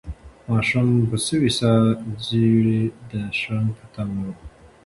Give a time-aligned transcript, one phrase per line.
[0.49, 4.35] ماشوم په سوې ساه د زېري د شرنګ په تمه و.